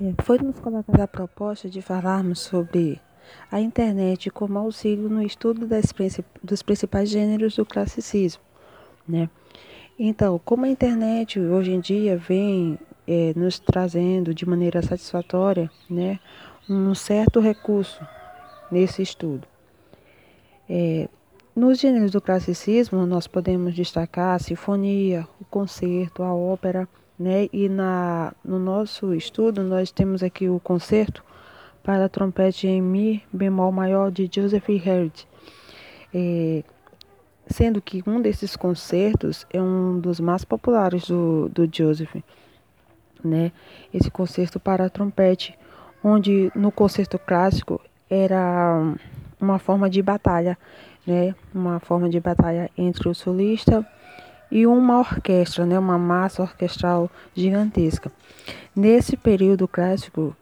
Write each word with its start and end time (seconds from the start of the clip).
É, 0.00 0.22
Foi-nos 0.22 0.58
colocada 0.60 1.04
a 1.04 1.08
proposta 1.08 1.68
de 1.68 1.82
falarmos 1.82 2.40
sobre 2.40 3.00
a 3.50 3.60
internet 3.60 4.30
como 4.30 4.58
auxílio 4.58 5.08
no 5.08 5.22
estudo 5.22 5.66
das 5.66 5.92
dos 6.42 6.62
principais 6.62 7.10
gêneros 7.10 7.56
do 7.56 7.66
classicismo, 7.66 8.42
né? 9.06 9.28
Então, 9.98 10.40
como 10.44 10.64
a 10.64 10.68
internet 10.68 11.40
hoje 11.40 11.72
em 11.72 11.80
dia 11.80 12.16
vem 12.16 12.78
eh, 13.06 13.32
nos 13.34 13.58
trazendo 13.58 14.32
de 14.32 14.46
maneira 14.46 14.80
satisfatória, 14.80 15.68
né, 15.90 16.20
um 16.70 16.94
certo 16.94 17.40
recurso 17.40 18.06
nesse 18.70 19.02
estudo. 19.02 19.46
É, 20.70 21.08
nos 21.56 21.80
gêneros 21.80 22.12
do 22.12 22.20
classicismo, 22.20 23.04
nós 23.06 23.26
podemos 23.26 23.74
destacar 23.74 24.36
a 24.36 24.38
sinfonia, 24.38 25.26
o 25.40 25.44
concerto, 25.44 26.22
a 26.22 26.32
ópera, 26.32 26.88
né? 27.18 27.48
E 27.52 27.68
na, 27.68 28.32
no 28.44 28.58
nosso 28.58 29.12
estudo, 29.14 29.62
nós 29.62 29.90
temos 29.90 30.22
aqui 30.22 30.48
o 30.48 30.60
concerto 30.60 31.24
para 31.82 32.08
trompete 32.08 32.66
em 32.66 32.80
Mi 32.80 33.22
bemol 33.32 33.72
maior 33.72 34.10
de 34.10 34.28
Joseph 34.32 34.68
Haydn. 34.68 35.26
É, 36.14 36.62
sendo 37.46 37.80
que 37.80 38.02
um 38.06 38.20
desses 38.20 38.56
concertos 38.56 39.46
é 39.52 39.60
um 39.60 39.98
dos 39.98 40.20
mais 40.20 40.44
populares 40.44 41.08
do, 41.08 41.48
do 41.48 41.68
Joseph, 41.70 42.16
né? 43.24 43.52
Esse 43.92 44.10
concerto 44.10 44.60
para 44.60 44.90
trompete, 44.90 45.58
onde 46.04 46.52
no 46.54 46.70
concerto 46.70 47.18
clássico 47.18 47.80
era 48.08 48.94
uma 49.40 49.58
forma 49.58 49.88
de 49.88 50.02
batalha, 50.02 50.56
né? 51.06 51.34
Uma 51.54 51.80
forma 51.80 52.08
de 52.08 52.20
batalha 52.20 52.70
entre 52.76 53.08
o 53.08 53.14
solista 53.14 53.86
e 54.50 54.66
uma 54.66 54.98
orquestra, 54.98 55.64
né? 55.66 55.78
Uma 55.78 55.98
massa 55.98 56.42
orquestral 56.42 57.10
gigantesca. 57.34 58.10
Nesse 58.74 59.16
período 59.16 59.66
clássico 59.66 60.36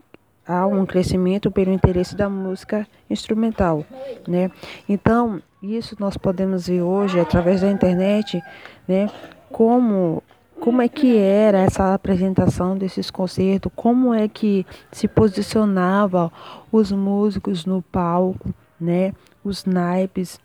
há 0.47 0.67
um 0.67 0.87
crescimento 0.87 1.51
pelo 1.51 1.73
interesse 1.73 2.15
da 2.15 2.29
música 2.29 2.87
instrumental, 3.11 3.85
né? 4.27 4.51
Então, 4.89 5.43
isso 5.63 5.97
nós 5.99 6.17
podemos 6.17 6.69
ver 6.69 6.83
hoje 6.83 7.19
através 7.19 7.63
da 7.63 7.71
internet, 7.71 8.41
né? 8.87 9.11
Como 9.51 10.23
como 10.61 10.81
é 10.81 10.89
que 10.89 11.17
era 11.19 11.59
essa 11.59 11.93
apresentação 11.93 12.79
desses 12.79 13.11
concertos, 13.11 13.71
como 13.77 14.15
é 14.15 14.27
que 14.27 14.67
se 14.91 15.07
posicionava 15.07 16.33
os 16.73 16.91
músicos 16.91 17.67
no 17.67 17.83
palco, 17.83 18.55
né? 18.81 19.13
Os 19.45 19.65
naipes, 19.65 20.41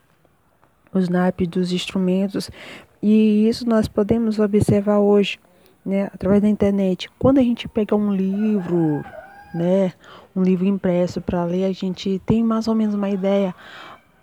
os 0.93 1.07
naipes 1.07 1.47
dos 1.47 1.71
instrumentos. 1.71 2.51
E 3.01 3.47
isso 3.47 3.67
nós 3.67 3.87
podemos 3.87 4.37
observar 4.37 4.99
hoje, 4.99 5.39
né, 5.85 6.09
através 6.13 6.41
da 6.41 6.47
internet. 6.47 7.09
Quando 7.17 7.39
a 7.39 7.41
gente 7.41 7.67
pega 7.67 7.95
um 7.95 8.13
livro, 8.13 9.03
né, 9.53 9.93
um 10.35 10.43
livro 10.43 10.65
impresso 10.65 11.19
para 11.19 11.43
ler, 11.43 11.65
a 11.65 11.71
gente 11.71 12.21
tem 12.25 12.43
mais 12.43 12.67
ou 12.67 12.75
menos 12.75 12.93
uma 12.93 13.09
ideia, 13.09 13.55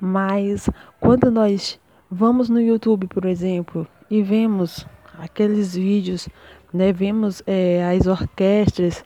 mas 0.01 0.71
quando 1.01 1.31
nós 1.31 1.79
vamos 2.11 2.49
no 2.49 2.61
YouTube, 2.61 3.09
por 3.09 3.25
exemplo, 3.25 3.87
e 4.09 4.23
vemos 4.23 4.87
aqueles 5.19 5.75
vídeos, 5.75 6.29
né, 6.73 6.93
vemos 6.93 7.43
é, 7.47 7.84
as 7.84 8.06
orquestras 8.06 9.05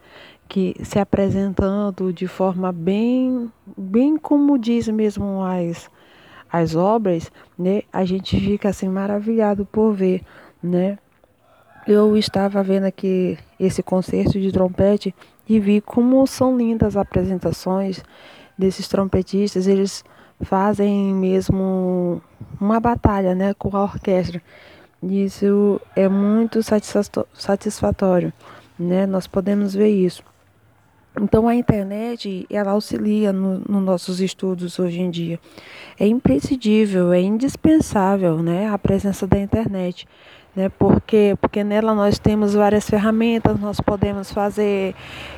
que 0.48 0.76
se 0.82 0.98
apresentando 0.98 2.12
de 2.12 2.26
forma 2.26 2.70
bem, 2.70 3.50
bem 3.74 4.18
como 4.18 4.58
diz 4.58 4.86
mesmo 4.88 5.42
as, 5.42 5.90
as 6.52 6.76
obras, 6.76 7.32
né, 7.58 7.82
a 7.92 8.04
gente 8.04 8.38
fica 8.38 8.68
assim 8.68 8.88
maravilhado 8.88 9.64
por 9.64 9.92
ver, 9.92 10.20
né. 10.62 10.98
Eu 11.86 12.16
estava 12.16 12.62
vendo 12.62 12.84
aqui 12.84 13.38
esse 13.58 13.82
concerto 13.82 14.38
de 14.38 14.52
trompete 14.52 15.14
e 15.48 15.58
vi 15.58 15.80
como 15.80 16.24
são 16.26 16.56
lindas 16.56 16.96
as 16.96 17.02
apresentações 17.02 18.04
desses 18.56 18.86
trompetistas, 18.86 19.66
eles 19.66 20.04
fazem 20.42 21.14
mesmo 21.14 22.22
uma 22.60 22.78
batalha, 22.78 23.34
né, 23.34 23.54
com 23.54 23.76
a 23.76 23.82
orquestra. 23.82 24.40
Isso 25.02 25.80
é 25.96 26.08
muito 26.08 26.60
satisfatório, 26.62 28.32
né? 28.78 29.04
Nós 29.04 29.26
podemos 29.26 29.74
ver 29.74 29.88
isso. 29.88 30.22
Então 31.20 31.46
a 31.46 31.54
internet 31.54 32.46
ela 32.50 32.72
auxilia 32.72 33.32
nos 33.32 33.64
no 33.66 33.80
nossos 33.80 34.20
estudos 34.20 34.78
hoje 34.78 35.00
em 35.00 35.10
dia. 35.10 35.38
É 35.98 36.06
imprescindível, 36.06 37.12
é 37.12 37.20
indispensável, 37.20 38.42
né, 38.42 38.68
a 38.68 38.78
presença 38.78 39.26
da 39.26 39.38
internet, 39.38 40.08
né? 40.56 40.70
Porque 40.70 41.36
porque 41.40 41.62
nela 41.62 41.94
nós 41.94 42.18
temos 42.18 42.54
várias 42.54 42.88
ferramentas, 42.88 43.60
nós 43.60 43.78
podemos 43.80 44.30
fazer 44.32 44.94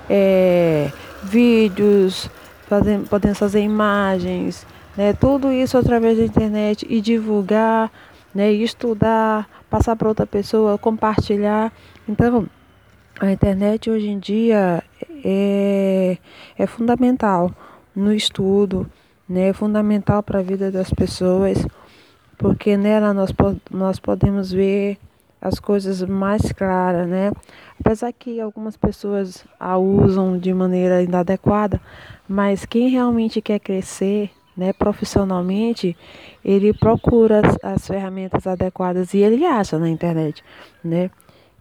é, 0.09 0.91
vídeos, 1.25 2.31
fazer, 2.69 3.01
podemos 3.09 3.39
fazer 3.39 3.61
imagens, 3.61 4.65
né? 4.97 5.13
Tudo 5.13 5.51
isso 5.51 5.77
através 5.77 6.19
da 6.19 6.25
internet 6.25 6.87
e 6.89 7.01
divulgar, 7.01 7.91
né? 8.33 8.53
Estudar, 8.53 9.49
passar 9.69 9.97
para 9.97 10.09
outra 10.09 10.27
pessoa, 10.27 10.79
compartilhar. 10.79 11.73
Então 12.09 12.47
a 13.21 13.31
internet 13.31 13.89
hoje 13.91 14.09
em 14.09 14.19
dia 14.19 14.83
é, 15.25 16.19
é 16.59 16.67
fundamental 16.67 17.51
no 17.97 18.13
estudo, 18.13 18.87
né? 19.29 19.49
É 19.49 19.53
fundamental 19.53 20.23
para 20.23 20.41
a 20.41 20.43
vida 20.43 20.71
das 20.71 20.91
pessoas, 20.91 21.67
porque 22.37 22.77
nela 22.77 23.15
nós, 23.15 23.33
nós 23.71 23.99
podemos 23.99 24.53
ver 24.53 24.99
as 25.41 25.59
coisas 25.59 26.03
mais 26.03 26.53
claras, 26.53 27.09
né? 27.09 27.33
Apesar 27.81 28.13
que 28.13 28.41
algumas 28.41 28.77
pessoas 28.77 29.45
a 29.59 29.77
usam 29.79 30.39
de 30.39 30.53
maneira 30.53 31.03
inadequada, 31.03 31.81
mas 32.29 32.65
quem 32.65 32.89
realmente 32.89 33.41
quer 33.41 33.59
crescer, 33.59 34.31
né, 34.57 34.73
profissionalmente, 34.73 35.97
ele 36.45 36.73
procura 36.73 37.43
as, 37.45 37.59
as 37.63 37.87
ferramentas 37.87 38.47
adequadas 38.47 39.13
e 39.13 39.19
ele 39.19 39.45
acha 39.45 39.79
na 39.79 39.89
internet, 39.89 40.43
né? 40.83 41.11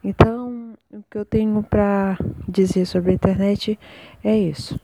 Então, 0.04 0.74
o 0.92 1.02
que 1.10 1.18
eu 1.18 1.26
tenho 1.26 1.64
para 1.64 2.18
dizer 2.48 2.86
sobre 2.86 3.12
a 3.12 3.14
internet 3.14 3.80
é 4.24 4.38
isso. 4.38 4.80